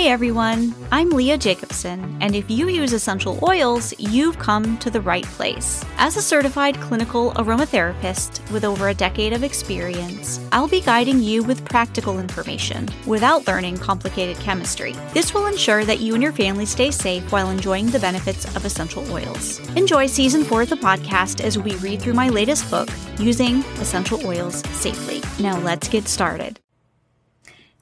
[0.00, 5.02] Hey everyone, I'm Leah Jacobson, and if you use essential oils, you've come to the
[5.02, 5.84] right place.
[5.98, 11.42] As a certified clinical aromatherapist with over a decade of experience, I'll be guiding you
[11.42, 14.94] with practical information without learning complicated chemistry.
[15.12, 18.64] This will ensure that you and your family stay safe while enjoying the benefits of
[18.64, 19.58] essential oils.
[19.76, 22.88] Enjoy season four of the podcast as we read through my latest book,
[23.18, 25.20] Using Essential Oils Safely.
[25.42, 26.58] Now let's get started.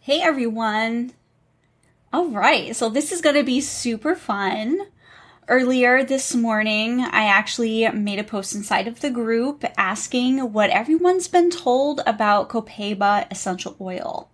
[0.00, 1.12] Hey everyone!
[2.11, 4.80] All right, so this is going to be super fun.
[5.47, 11.29] Earlier this morning, I actually made a post inside of the group asking what everyone's
[11.29, 14.30] been told about Copaiba essential oil.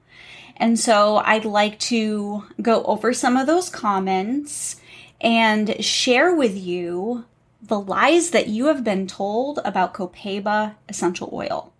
[0.56, 4.76] And so I'd like to go over some of those comments
[5.20, 7.24] and share with you
[7.60, 11.72] the lies that you have been told about Copaiba essential oil.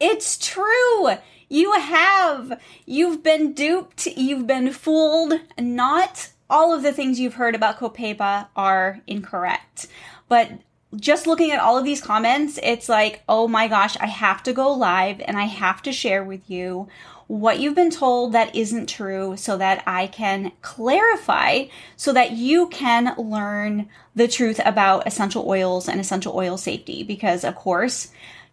[0.00, 1.10] It's true!
[1.48, 2.60] You have.
[2.86, 4.06] You've been duped.
[4.06, 5.40] You've been fooled.
[5.58, 9.86] Not all of the things you've heard about Copaiba are incorrect.
[10.28, 10.50] But
[10.96, 14.52] just looking at all of these comments, it's like, oh my gosh, I have to
[14.52, 16.88] go live and I have to share with you
[17.26, 22.68] what you've been told that isn't true so that I can clarify so that you
[22.68, 27.02] can learn the truth about essential oils and essential oil safety.
[27.02, 28.10] Because of course,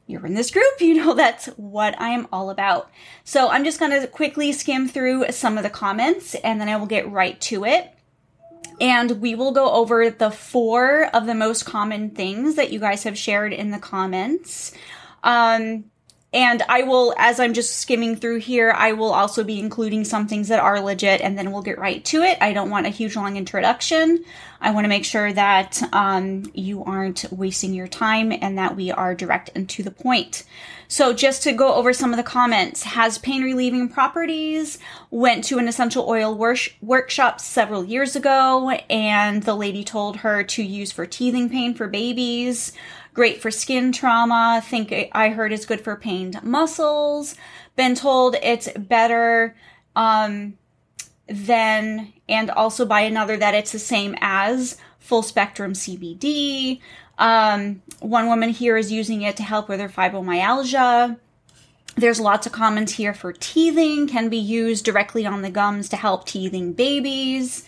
[0.08, 2.90] you're in this group, you know that's what I am all about.
[3.24, 6.78] So I'm just going to quickly skim through some of the comments and then I
[6.78, 7.92] will get right to it.
[8.82, 13.04] And we will go over the four of the most common things that you guys
[13.04, 14.74] have shared in the comments.
[15.24, 15.86] Um,
[16.36, 20.28] and I will, as I'm just skimming through here, I will also be including some
[20.28, 22.38] things that are legit and then we'll get right to it.
[22.42, 24.26] I don't want a huge long introduction.
[24.60, 28.92] I want to make sure that um, you aren't wasting your time and that we
[28.92, 30.44] are direct and to the point.
[30.90, 34.78] So just to go over some of the comments, has pain relieving properties,
[35.10, 40.44] went to an essential oil wor- workshop several years ago and the lady told her
[40.44, 42.74] to use for teething pain for babies
[43.16, 44.62] great for skin trauma.
[44.64, 47.36] Think I heard is good for pained muscles.
[47.76, 49.56] Been told it's better
[49.96, 50.58] um,
[51.28, 56.82] than, and also by another that it's the same as full spectrum CBD.
[57.18, 61.18] Um, one woman here is using it to help with her fibromyalgia.
[61.96, 65.96] There's lots of comments here for teething, can be used directly on the gums to
[65.96, 67.66] help teething babies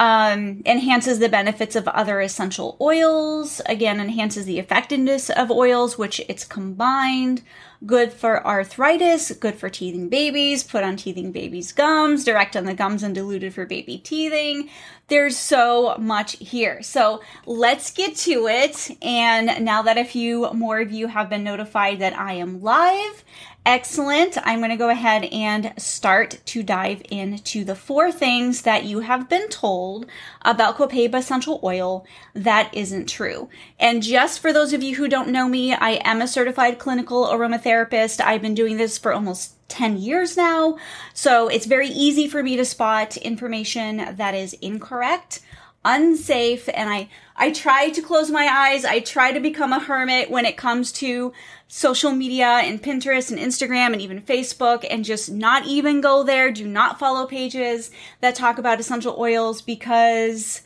[0.00, 3.60] um, enhances the benefits of other essential oils.
[3.66, 7.42] Again, enhances the effectiveness of oils, which it's combined.
[7.84, 12.74] Good for arthritis, good for teething babies, put on teething babies' gums, direct on the
[12.74, 14.70] gums and diluted for baby teething.
[15.08, 16.82] There's so much here.
[16.82, 18.90] So let's get to it.
[19.02, 23.24] And now that a few more of you have been notified that I am live,
[23.66, 24.38] Excellent.
[24.46, 29.00] I'm going to go ahead and start to dive into the four things that you
[29.00, 30.06] have been told
[30.42, 33.50] about Copaiba essential oil that isn't true.
[33.78, 37.26] And just for those of you who don't know me, I am a certified clinical
[37.26, 38.24] aromatherapist.
[38.24, 40.78] I've been doing this for almost 10 years now.
[41.12, 45.40] So it's very easy for me to spot information that is incorrect
[45.84, 48.84] unsafe and I I try to close my eyes.
[48.84, 51.32] I try to become a hermit when it comes to
[51.72, 56.50] social media and Pinterest and Instagram and even Facebook and just not even go there.
[56.50, 60.62] Do not follow pages that talk about essential oils because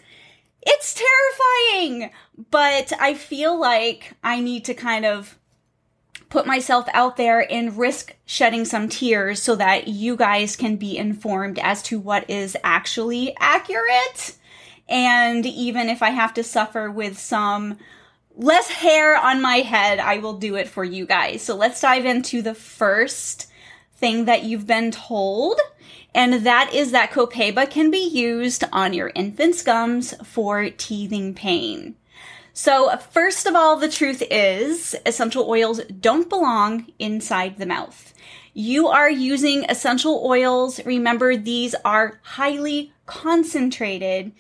[0.62, 2.10] it's terrifying.
[2.50, 5.38] But I feel like I need to kind of
[6.31, 10.97] put myself out there and risk shedding some tears so that you guys can be
[10.97, 14.38] informed as to what is actually accurate
[14.88, 17.78] and even if I have to suffer with some
[18.36, 21.42] less hair on my head, I will do it for you guys.
[21.42, 23.48] So let's dive into the first
[23.96, 25.60] thing that you've been told.
[26.14, 31.96] And that is that Copaiba can be used on your infant's gums for teething pain.
[32.52, 38.14] So first of all, the truth is essential oils don't belong inside the mouth.
[38.52, 40.84] You are using essential oils.
[40.86, 44.30] Remember, these are highly concentrated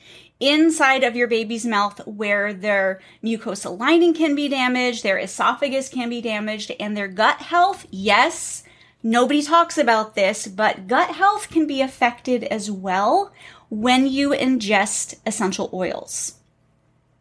[0.44, 6.10] inside of your baby's mouth where their mucosal lining can be damaged, their esophagus can
[6.10, 8.62] be damaged, and their gut health, yes,
[9.02, 13.32] nobody talks about this, but gut health can be affected as well
[13.70, 16.34] when you ingest essential oils.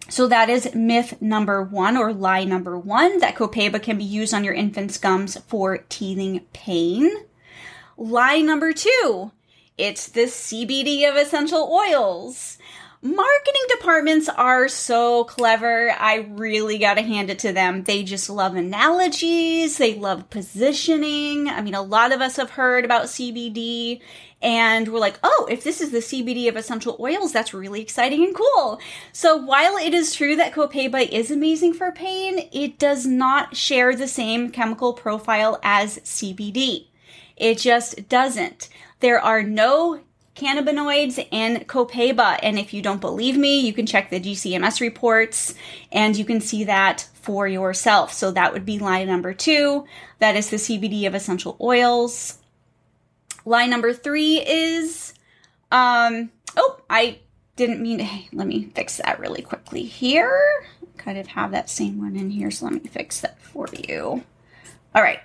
[0.09, 4.33] So that is myth number one or lie number one that Copaiba can be used
[4.33, 7.09] on your infant's gums for teething pain.
[7.95, 9.31] Lie number two,
[9.77, 12.57] it's the CBD of essential oils.
[13.03, 15.91] Marketing departments are so clever.
[15.91, 17.83] I really got to hand it to them.
[17.83, 19.77] They just love analogies.
[19.77, 21.50] They love positioning.
[21.50, 24.00] I mean, a lot of us have heard about CBD
[24.41, 28.23] and we're like, oh, if this is the CBD of essential oils, that's really exciting
[28.23, 28.79] and cool.
[29.11, 33.95] So while it is true that Copaiba is amazing for pain, it does not share
[33.95, 36.88] the same chemical profile as CBD.
[37.35, 38.69] It just doesn't.
[39.01, 40.01] There are no
[40.35, 42.39] cannabinoids and copaiba.
[42.41, 45.53] And if you don't believe me, you can check the GCMS reports
[45.91, 48.12] and you can see that for yourself.
[48.13, 49.85] So that would be line number two.
[50.19, 52.39] That is the CBD of essential oils.
[53.45, 55.13] Line number three is,
[55.71, 57.19] um, oh, I
[57.56, 60.65] didn't mean to, hey, let me fix that really quickly here.
[60.97, 62.50] Kind of have that same one in here.
[62.50, 64.24] So let me fix that for you.
[64.95, 65.19] All right.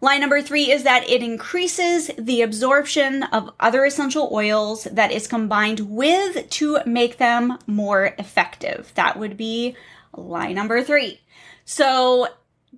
[0.00, 5.26] Line number three is that it increases the absorption of other essential oils that is
[5.26, 8.92] combined with to make them more effective.
[8.94, 9.74] That would be
[10.14, 11.20] line number three.
[11.64, 12.28] So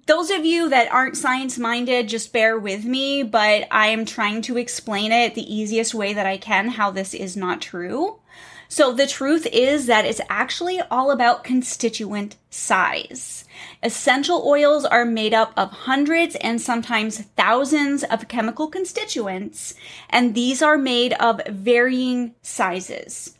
[0.07, 4.41] those of you that aren't science minded, just bear with me, but I am trying
[4.43, 8.21] to explain it the easiest way that I can how this is not true.
[8.71, 13.47] So the truth is that it's actually all about constituent size.
[13.83, 19.75] Essential oils are made up of hundreds and sometimes thousands of chemical constituents,
[20.11, 23.39] and these are made of varying sizes.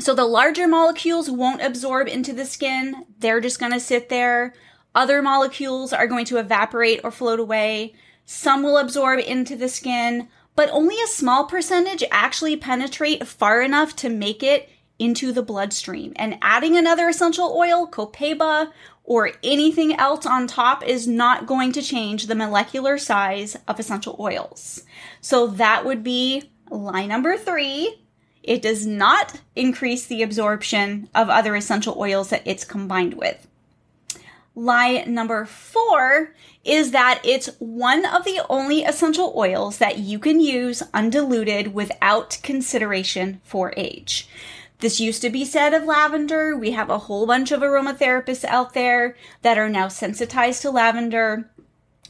[0.00, 3.04] So the larger molecules won't absorb into the skin.
[3.18, 4.54] They're just going to sit there.
[4.94, 7.94] Other molecules are going to evaporate or float away.
[8.24, 13.94] Some will absorb into the skin but only a small percentage actually penetrate far enough
[13.94, 14.68] to make it
[14.98, 16.12] into the bloodstream.
[16.16, 18.72] And adding another essential oil, copaiba,
[19.04, 24.16] or anything else on top is not going to change the molecular size of essential
[24.18, 24.82] oils.
[25.20, 28.04] So that would be line number three.
[28.42, 33.47] It does not increase the absorption of other essential oils that it's combined with.
[34.58, 36.34] Lie number four
[36.64, 42.40] is that it's one of the only essential oils that you can use undiluted without
[42.42, 44.28] consideration for age.
[44.80, 46.56] This used to be said of lavender.
[46.56, 51.48] We have a whole bunch of aromatherapists out there that are now sensitized to lavender.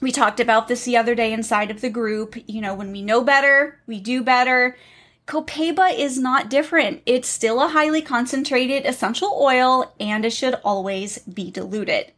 [0.01, 2.35] We talked about this the other day inside of the group.
[2.47, 4.75] You know, when we know better, we do better.
[5.27, 7.03] Copaiba is not different.
[7.05, 12.13] It's still a highly concentrated essential oil and it should always be diluted.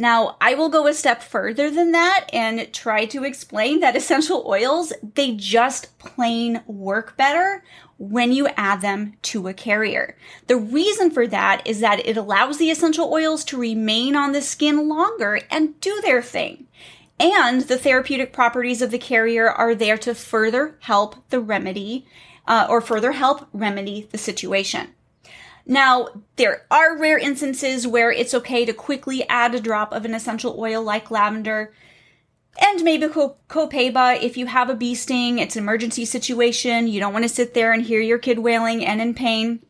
[0.00, 4.44] Now, I will go a step further than that and try to explain that essential
[4.46, 7.64] oils, they just plain work better
[7.98, 10.16] when you add them to a carrier.
[10.46, 14.40] The reason for that is that it allows the essential oils to remain on the
[14.40, 16.68] skin longer and do their thing.
[17.18, 22.06] And the therapeutic properties of the carrier are there to further help the remedy
[22.46, 24.94] uh, or further help remedy the situation.
[25.68, 30.14] Now, there are rare instances where it's okay to quickly add a drop of an
[30.14, 31.72] essential oil like lavender
[32.60, 37.12] and maybe copaiba if you have a bee sting, it's an emergency situation, you don't
[37.12, 39.60] want to sit there and hear your kid wailing and in pain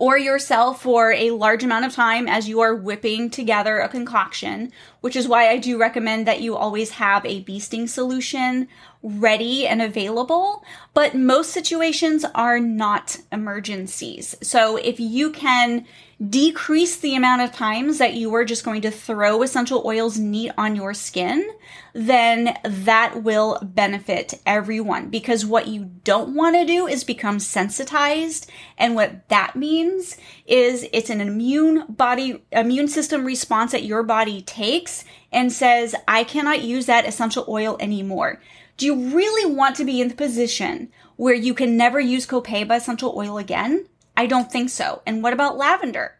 [0.00, 4.72] or yourself for a large amount of time as you are whipping together a concoction,
[5.02, 8.66] which is why I do recommend that you always have a bee sting solution
[9.02, 10.64] ready and available.
[10.94, 14.34] But most situations are not emergencies.
[14.42, 15.84] So if you can
[16.28, 20.52] decrease the amount of times that you are just going to throw essential oils neat
[20.58, 21.48] on your skin,
[21.94, 25.08] then that will benefit everyone.
[25.08, 28.50] Because what you don't want to do is become sensitized.
[28.76, 34.42] And what that means is it's an immune body, immune system response that your body
[34.42, 38.40] takes and says, I cannot use that essential oil anymore.
[38.76, 42.76] Do you really want to be in the position where you can never use Copaiba
[42.76, 43.86] essential oil again?
[44.16, 45.02] I don't think so.
[45.06, 46.16] And what about lavender?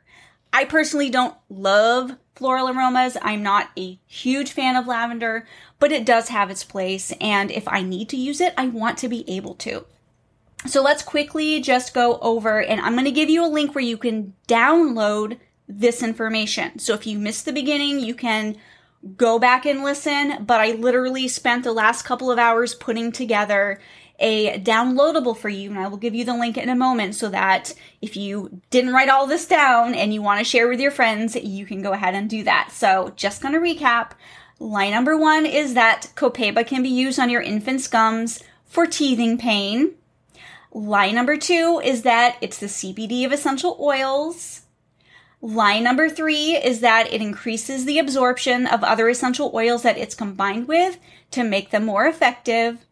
[0.52, 3.16] I personally don't love floral aromas.
[3.22, 5.46] I'm not a huge fan of lavender,
[5.78, 7.12] but it does have its place.
[7.20, 9.84] And if I need to use it, I want to be able to.
[10.66, 13.84] So let's quickly just go over and I'm going to give you a link where
[13.84, 16.78] you can download this information.
[16.78, 18.56] So if you missed the beginning, you can
[19.16, 23.80] go back and listen, but I literally spent the last couple of hours putting together
[24.20, 27.28] a downloadable for you, and I will give you the link in a moment so
[27.30, 30.90] that if you didn't write all this down and you want to share with your
[30.90, 32.70] friends, you can go ahead and do that.
[32.70, 34.12] So, just going to recap.
[34.58, 39.38] Line number one is that Copaiba can be used on your infant's gums for teething
[39.38, 39.94] pain.
[40.72, 44.62] Line number two is that it's the CBD of essential oils.
[45.42, 50.14] Line number three is that it increases the absorption of other essential oils that it's
[50.14, 50.98] combined with
[51.30, 52.84] to make them more effective.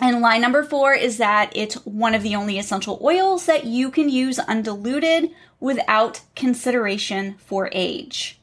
[0.00, 3.90] And lie number four is that it's one of the only essential oils that you
[3.90, 8.40] can use undiluted without consideration for age.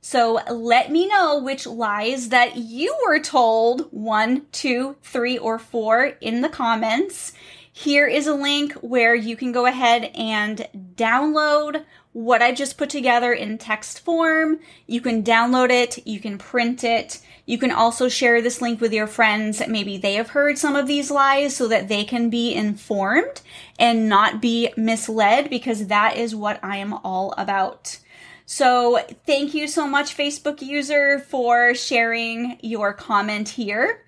[0.00, 6.14] So let me know which lies that you were told one, two, three, or four
[6.20, 7.32] in the comments.
[7.72, 12.90] Here is a link where you can go ahead and download what I just put
[12.90, 14.60] together in text form.
[14.86, 17.20] You can download it, you can print it.
[17.44, 19.62] You can also share this link with your friends.
[19.66, 23.40] Maybe they have heard some of these lies so that they can be informed
[23.78, 27.98] and not be misled because that is what I am all about.
[28.44, 34.04] So, thank you so much, Facebook user, for sharing your comment here.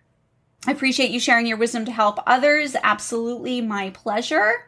[0.67, 2.77] I appreciate you sharing your wisdom to help others.
[2.83, 4.67] Absolutely my pleasure.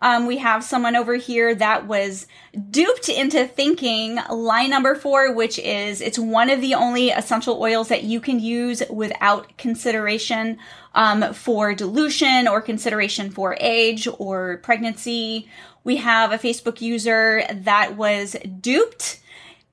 [0.00, 2.26] Um, we have someone over here that was
[2.70, 7.88] duped into thinking line number four, which is it's one of the only essential oils
[7.88, 10.58] that you can use without consideration
[10.94, 15.48] um, for dilution or consideration for age or pregnancy.
[15.84, 19.20] We have a Facebook user that was duped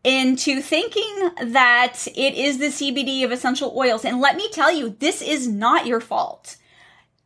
[0.03, 4.05] into thinking that it is the CBD of essential oils.
[4.05, 6.57] And let me tell you, this is not your fault.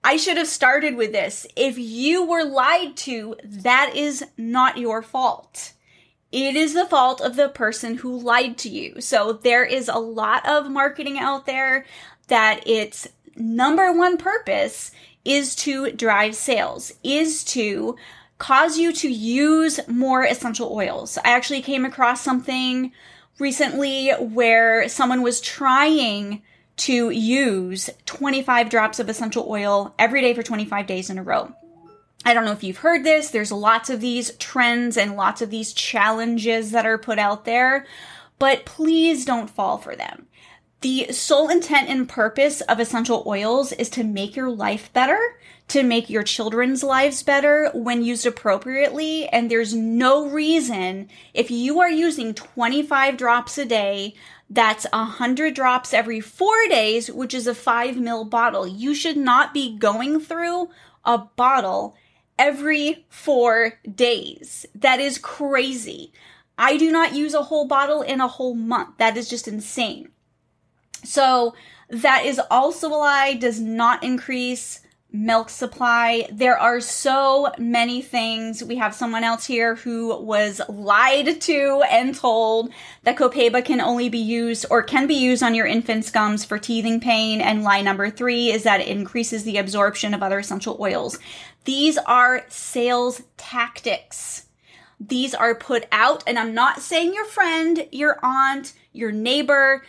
[0.04, 1.46] I should have started with this.
[1.56, 5.74] If you were lied to, that is not your fault.
[6.32, 9.02] It is the fault of the person who lied to you.
[9.02, 11.86] So there is a lot of marketing out there
[12.28, 14.92] that its number one purpose
[15.26, 17.96] is to drive sales, is to
[18.38, 21.18] cause you to use more essential oils.
[21.18, 22.94] I actually came across something
[23.38, 26.42] recently where someone was trying
[26.80, 31.54] to use 25 drops of essential oil every day for 25 days in a row.
[32.26, 33.30] I don't know if you've heard this.
[33.30, 37.86] There's lots of these trends and lots of these challenges that are put out there,
[38.40, 40.28] but please don't fall for them.
[40.82, 45.20] The sole intent and purpose of essential oils is to make your life better
[45.70, 49.28] to make your children's lives better when used appropriately.
[49.30, 54.16] And there's no reason if you are using 25 drops a day,
[54.50, 58.66] that's 100 drops every four days, which is a five mil bottle.
[58.66, 60.70] You should not be going through
[61.06, 61.96] a bottle
[62.38, 64.66] every four days.
[64.74, 66.12] That is crazy.
[66.58, 68.98] I do not use a whole bottle in a whole month.
[68.98, 70.10] That is just insane.
[71.04, 71.54] So
[71.90, 76.28] that is also a lie, does not increase milk supply.
[76.32, 78.64] There are so many things.
[78.64, 82.72] We have someone else here who was lied to and told
[83.04, 86.60] that Copaiba can only be used or can be used on your infant's gums for
[86.60, 87.42] teething pain.
[87.42, 91.18] And lie number three is that it increases the absorption of other essential oils.
[91.66, 94.46] These are sales tactics.
[95.00, 99.84] These are put out, and I'm not saying your friend, your aunt, your neighbor,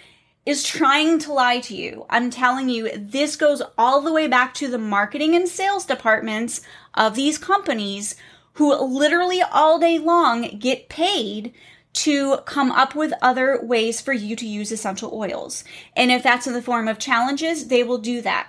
[0.47, 2.07] is trying to lie to you.
[2.09, 6.63] I'm telling you, this goes all the way back to the marketing and sales departments
[6.95, 8.17] of these companies
[8.55, 11.53] who literally all day long get paid
[11.93, 15.65] to come up with other ways for you to use essential oils.
[15.97, 18.49] And if that's in the form of challenges, they will do that.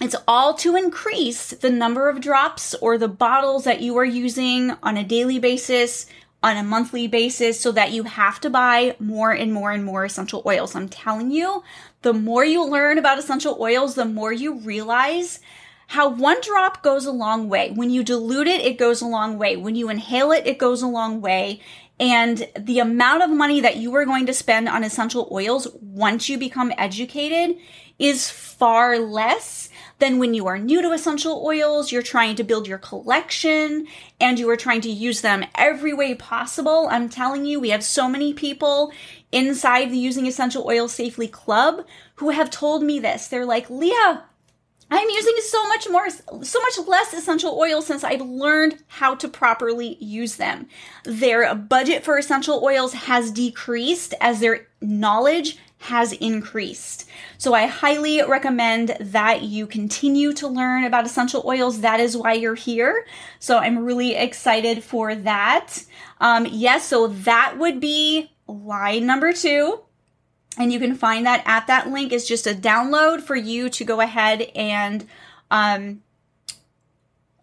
[0.00, 4.72] It's all to increase the number of drops or the bottles that you are using
[4.82, 6.06] on a daily basis
[6.42, 10.04] on a monthly basis so that you have to buy more and more and more
[10.04, 10.74] essential oils.
[10.74, 11.62] I'm telling you,
[12.02, 15.40] the more you learn about essential oils, the more you realize
[15.88, 17.72] how one drop goes a long way.
[17.72, 19.56] When you dilute it, it goes a long way.
[19.56, 21.60] When you inhale it, it goes a long way.
[21.98, 26.28] And the amount of money that you are going to spend on essential oils once
[26.28, 27.56] you become educated
[27.98, 32.68] is far less than when you are new to essential oils, you're trying to build
[32.68, 33.86] your collection
[34.20, 36.88] and you are trying to use them every way possible.
[36.90, 38.92] I'm telling you, we have so many people
[39.32, 41.84] inside the Using Essential Oils Safely Club
[42.16, 43.28] who have told me this.
[43.28, 44.24] They're like, Leah,
[44.90, 46.08] I'm using so much more,
[46.42, 50.66] so much less essential oils since I've learned how to properly use them.
[51.04, 57.08] Their budget for essential oils has decreased as their knowledge has increased.
[57.38, 61.80] So I highly recommend that you continue to learn about essential oils.
[61.80, 63.06] That is why you're here.
[63.38, 65.84] So I'm really excited for that.
[66.20, 69.80] Um, yes, so that would be line number two.
[70.58, 73.84] And you can find that at that link is just a download for you to
[73.84, 75.06] go ahead and
[75.50, 76.02] um,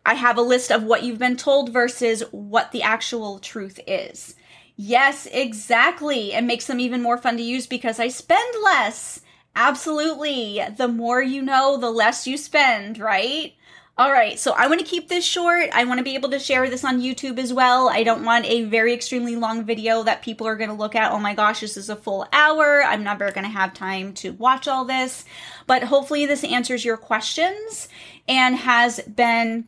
[0.06, 4.36] I have a list of what you've been told versus what the actual truth is.
[4.78, 6.34] Yes, exactly.
[6.34, 9.22] It makes them even more fun to use because I spend less.
[9.56, 10.62] Absolutely.
[10.78, 13.54] The more you know, the less you spend, right?
[13.98, 15.70] All right, so I want to keep this short.
[15.72, 17.88] I want to be able to share this on YouTube as well.
[17.88, 21.14] I don't want a very extremely long video that people are going to look at.
[21.14, 22.84] Oh my gosh, this is a full hour.
[22.84, 25.24] I'm never going to have time to watch all this.
[25.66, 27.88] But hopefully, this answers your questions.
[28.28, 29.68] and has been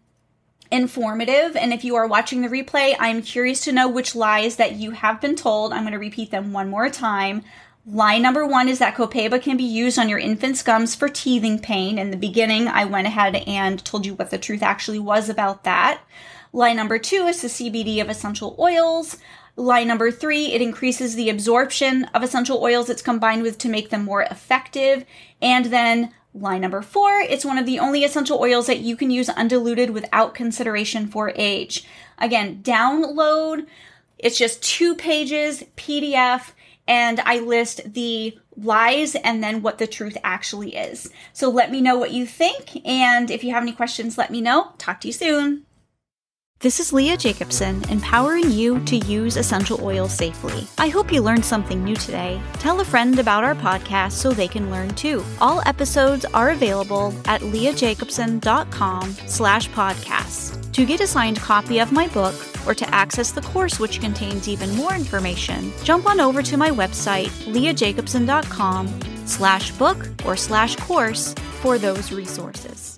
[0.71, 1.55] informative.
[1.55, 4.91] And if you are watching the replay, I'm curious to know which lies that you
[4.91, 5.73] have been told.
[5.73, 7.43] I'm going to repeat them one more time.
[7.89, 11.57] Lie number one is that Copaiba can be used on your infant's gums for teething
[11.57, 11.97] pain.
[11.97, 15.63] In the beginning, I went ahead and told you what the truth actually was about
[15.63, 16.01] that.
[16.51, 19.17] Lie number two is the CBD of essential oils.
[19.55, 23.89] Lie number three, it increases the absorption of essential oils it's combined with to make
[23.89, 25.05] them more effective.
[25.41, 29.11] And then lie number four, it's one of the only essential oils that you can
[29.11, 31.85] use undiluted without consideration for age.
[32.17, 33.65] Again, download.
[34.17, 36.51] It's just two pages, PDF,
[36.87, 41.11] and I list the lies and then what the truth actually is.
[41.33, 42.81] So let me know what you think.
[42.85, 44.71] And if you have any questions, let me know.
[44.77, 45.65] Talk to you soon.
[46.59, 50.65] This is Leah Jacobson, empowering you to use essential oils safely.
[50.79, 52.41] I hope you learned something new today.
[52.53, 55.23] Tell a friend about our podcast so they can learn too.
[55.39, 60.71] All episodes are available at leahjacobson.com slash podcasts.
[60.71, 62.33] To get a signed copy of my book
[62.65, 66.71] or to access the course which contains even more information, jump on over to my
[66.71, 72.95] website, leahjacobson.com slash book or slash course for those resources.